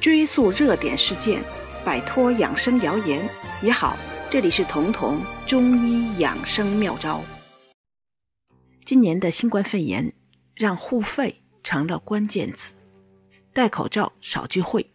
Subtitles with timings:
[0.00, 1.42] 追溯热点事件，
[1.84, 3.28] 摆脱养生谣言
[3.62, 3.96] 也好。
[4.28, 7.22] 这里是彤彤中医养生妙招。
[8.84, 10.12] 今年的新冠肺炎
[10.54, 12.72] 让护肺成了关键词，
[13.52, 14.88] 戴口罩、少聚会，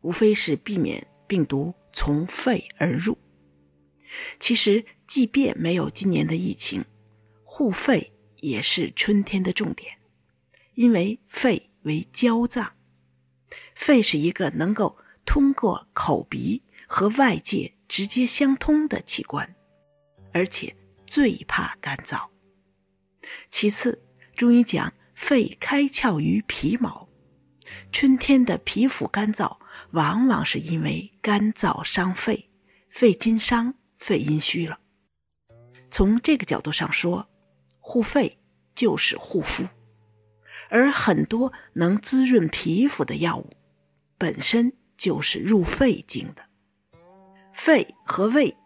[0.00, 3.16] 无非是避免病毒从肺而入。
[4.40, 6.84] 其实，即便没有今年的疫情，
[7.44, 9.92] 护肺也是春天的重点，
[10.74, 12.72] 因为肺为娇脏。
[13.78, 19.54] 肺是一个能够通过口鼻和外界直接相通的器官，
[20.32, 20.74] 而且
[21.06, 22.26] 最怕干燥。
[23.48, 24.02] 其次，
[24.34, 27.08] 中医讲肺开窍于皮毛，
[27.92, 29.58] 春天的皮肤干燥，
[29.92, 32.50] 往往是因为干燥伤肺，
[32.90, 34.80] 肺经伤，肺阴虚了。
[35.88, 37.28] 从这个角度上说，
[37.78, 38.40] 护肺
[38.74, 39.64] 就是护肤，
[40.68, 43.52] 而很多能滋润皮肤的药物。
[44.18, 46.42] 本身就是入肺经的，
[47.54, 48.56] 肺和胃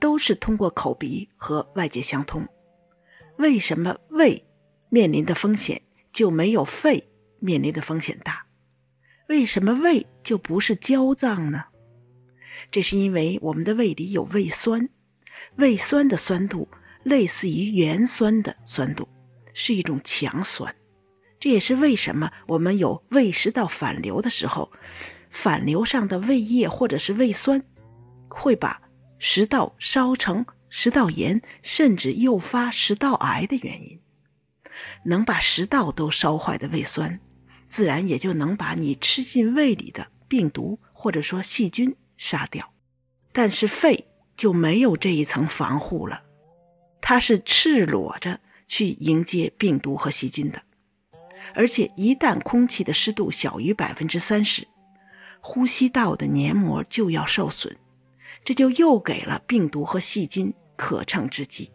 [0.00, 2.48] 都是通过口鼻和外界相通。
[3.36, 4.46] 为什么胃
[4.88, 8.46] 面临的风险就没有肺面临的风险大？
[9.28, 11.64] 为什么胃就不是焦脏呢？
[12.70, 14.88] 这是因为我们的胃里有胃酸，
[15.56, 16.68] 胃酸的酸度
[17.02, 19.06] 类似于盐酸的酸度，
[19.52, 20.74] 是一种强酸。
[21.44, 24.72] 这也是为什么我们有胃食道反流的时候，
[25.28, 27.62] 反流上的胃液或者是胃酸，
[28.30, 28.80] 会把
[29.18, 34.00] 食道烧成食道炎，甚至诱发食道癌的原因。
[35.04, 37.20] 能把食道都烧坏的胃酸，
[37.68, 42.72] 自然也就能把你吃进胃里的病毒或者说细菌杀掉。
[43.34, 46.22] 但是肺就没有这一层防护了，
[47.02, 50.62] 它是赤裸着去迎接病毒和细菌的。
[51.54, 54.66] 而且，一旦空气的湿度小于百分之三十，
[55.40, 57.76] 呼吸道的黏膜就要受损，
[58.44, 61.70] 这就又给了病毒和细菌可乘之机。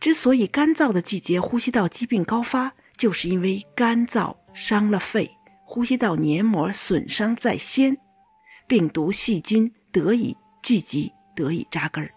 [0.00, 5.30] 之所以干燥的季节呼吸道疾病高发，就是因为干燥伤了肺，
[5.64, 7.96] 呼吸道黏膜损伤在先，
[8.66, 12.10] 病毒细菌得以聚集，得以扎根儿。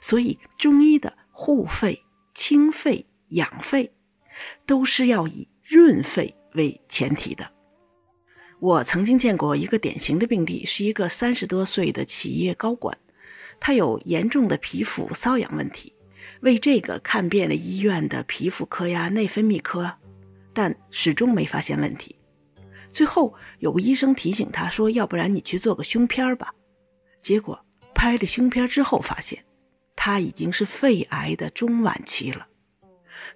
[0.00, 2.00] 所以，中医的护肺、
[2.34, 3.92] 清肺、养肺，
[4.64, 5.48] 都是要以。
[5.70, 7.48] 润肺为前提的。
[8.58, 12.98] 我曾经见过一个典型的病例，是一个三十多岁的企业高管，
[13.60, 15.94] 他有严重的皮肤瘙痒问题，
[16.40, 19.94] 为这个看遍了医院的皮肤科呀、内分泌科，
[20.52, 22.16] 但始终没发现问题。
[22.88, 26.52] 最后有个医生提醒他说：“要不然你去做个胸片吧。”
[27.22, 27.64] 结果
[27.94, 29.44] 拍了胸片之后，发现
[29.94, 32.48] 他已经是肺癌的中晚期了。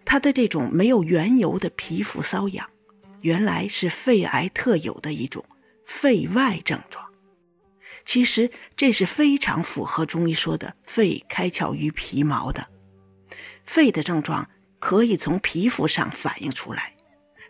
[0.05, 2.69] 他的这种没有缘由的皮肤瘙痒，
[3.21, 5.45] 原来是肺癌特有的一种
[5.85, 7.05] 肺外症状。
[8.05, 12.67] 其实这是非常符合中医说的“肺开窍于皮毛”的。
[13.65, 14.49] 肺的症状
[14.79, 16.95] 可以从皮肤上反映出来。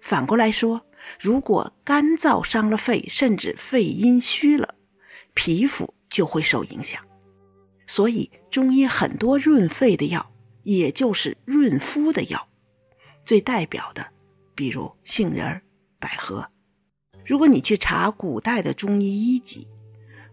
[0.01, 0.87] 反过来说，
[1.19, 4.77] 如果干燥伤了肺，甚至肺阴虚了，
[5.35, 7.03] 皮肤就会受影响。
[7.87, 10.31] 所以中医很多润肺的药。
[10.65, 12.49] 也就是润肤的药，
[13.25, 14.07] 最代表的，
[14.55, 15.63] 比如杏仁、
[15.99, 16.47] 百合。
[17.25, 19.69] 如果你去查古代的中医医籍，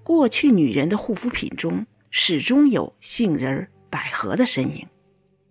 [0.03, 4.88] 过去女人的护肤品中始终有杏仁、百合的身影，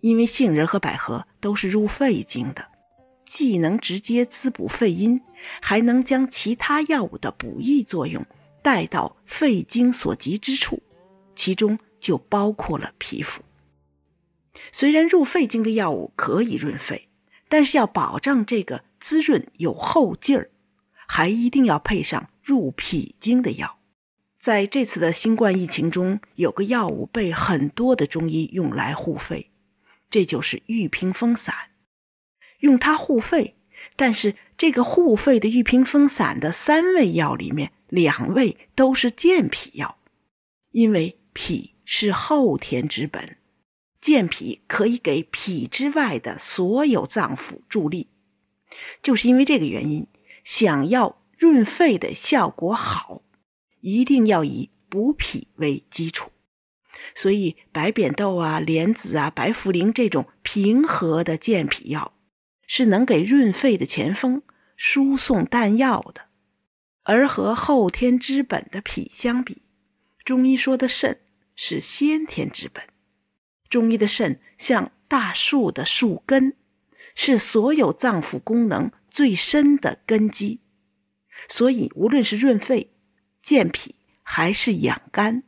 [0.01, 2.67] 因为杏仁和百合都是入肺经的，
[3.25, 5.21] 既能直接滋补肺阴，
[5.61, 8.23] 还能将其他药物的补益作用
[8.61, 10.81] 带到肺经所及之处，
[11.35, 13.41] 其中就包括了皮肤。
[14.71, 17.09] 虽然入肺经的药物可以润肺，
[17.49, 20.49] 但是要保证这个滋润有后劲儿，
[21.07, 23.79] 还一定要配上入脾经的药。
[24.39, 29.51] 在这次的新冠疫情中，有个药物被很多的中医用来护肺，
[30.09, 31.53] 这就是玉屏风散。
[32.59, 33.55] 用它护肺，
[33.95, 39.97] 但是这个护肺的玉屏风散的三味药里面，两味都是健脾药，
[40.71, 43.37] 因为脾是后天之本。
[44.01, 48.09] 健脾可以给脾之外的所有脏腑助力，
[49.03, 50.07] 就是因为这个原因，
[50.43, 53.21] 想要润肺的效果好，
[53.79, 56.31] 一定要以补脾为基础。
[57.13, 62.13] 所以，白扁豆啊、莲子啊、白茯苓这种平和的健脾药，
[62.65, 64.41] 是能给润肺的前锋
[64.75, 66.27] 输送弹药的。
[67.03, 69.61] 而和后天之本的脾相比，
[70.23, 71.19] 中医说的肾
[71.55, 72.83] 是先天之本。
[73.71, 76.55] 中医的肾像大树的树根，
[77.15, 80.59] 是所有脏腑功能最深的根基，
[81.47, 82.91] 所以无论是润肺
[83.41, 85.43] 健脾还是养肝。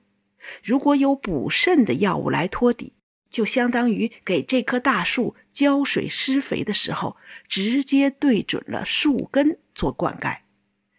[0.64, 2.94] 如果有补肾的药物来托底，
[3.30, 7.18] 就相当于给这棵大树浇水施肥的时候，
[7.50, 10.40] 直接对准了树根做灌溉，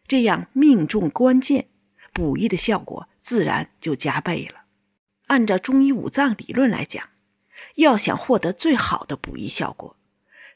[0.07, 1.69] 这样命中关键，
[2.13, 4.65] 补益的效果自然就加倍了。
[5.27, 7.09] 按照中医五脏理论来讲，
[7.77, 9.97] 要想获得最好的补益效果，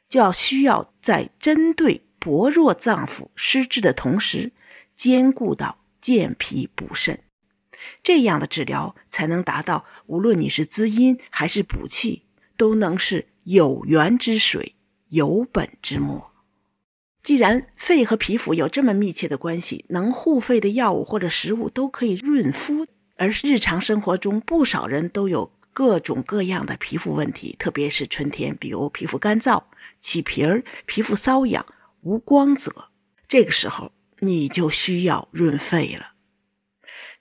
[0.09, 4.53] 就要需要在针对薄弱脏腑失治的同时，
[4.97, 7.21] 兼顾到健脾补肾。
[8.03, 12.25] 这样的治疗才能达到，无论你是滋阴还是补气，
[12.57, 14.75] 都能是有源之水，
[15.09, 16.33] 有本之末。
[17.23, 22.87] 既然肺和皮肤有这么密切的关系，能护肺的药物或者食物都可以润肤。
[23.17, 29.63] 而日常生活中，不少人都有各种各样的皮肤问题，特别是春天，比如皮肤干燥、
[30.01, 31.65] 起皮儿、皮肤瘙痒、
[32.01, 32.89] 无光泽，
[33.29, 36.15] 这个时候你就需要润肺了。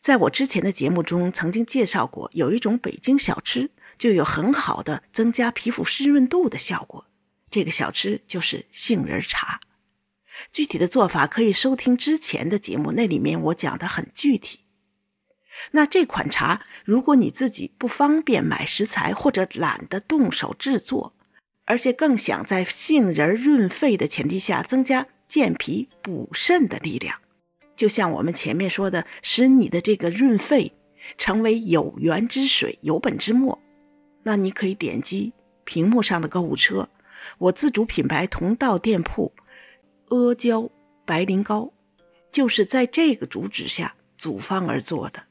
[0.02, 3.70] 在我之前的节目中曾经介绍过，有一种北京小吃
[4.00, 7.06] 就有很好的增加皮肤湿润度的效果。
[7.52, 9.60] 这个小吃就是杏仁茶。
[10.52, 14.62] 具体的做法可以收听之前的节目，那里面我讲的很具体。
[15.72, 21.14] 那这款茶，如果你自己不方便买食材或者懒得动手制作，
[21.66, 27.20] 而且更想在杏仁润肺的前提下增加健脾补肾的力量。
[27.76, 30.74] 就像我们前面说的，使你的这个润肺
[31.18, 33.62] 成为有源之水、有本之末，
[34.24, 35.34] 那你可以点击
[35.64, 36.90] 屏幕上的购物车，
[37.38, 39.34] 我自主品牌同道店铺
[40.08, 40.70] 阿胶
[41.06, 41.72] 白灵膏，
[42.32, 45.24] 就是在这个主旨下组方而做的，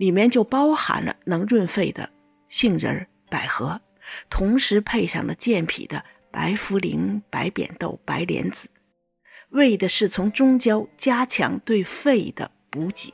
[0.00, 2.08] 里面就包含了能润肺的
[2.48, 3.78] 杏仁、百合，
[4.30, 8.70] 同时配上了健脾的白茯苓、白扁豆、白莲子。
[9.50, 13.12] 为的是从中焦加强对肺的补给，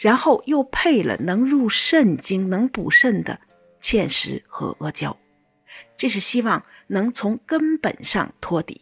[0.00, 3.40] 然后又配了能入肾经、能补肾的
[3.80, 5.16] 芡实和阿胶，
[5.96, 8.80] 这是希望能从根本上托底，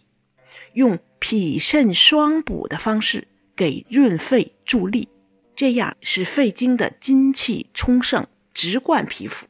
[0.72, 5.10] 用脾肾双补的方式给润肺助力，
[5.56, 9.46] 这样使肺经的精气充盛，直灌皮肤，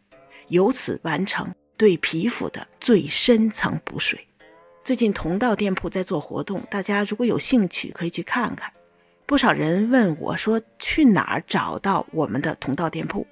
[0.47, 4.29] 由此完成对皮肤的最深层补水。
[4.85, 8.73] 最近同道店铺在做活动，大家如果有兴趣可以去看看。
[9.27, 13.27] 不少人问我说去哪儿找到我们的同道店铺？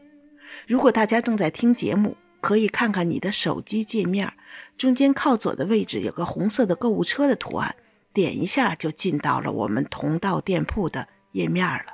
[0.66, 4.32] 如果大家正在听节目，可以看看你的手机界面，
[4.76, 7.76] 中间靠左的位置有个红色的购物车的图案，
[8.12, 11.93] 点一下就进到了我们同道店铺的页面了。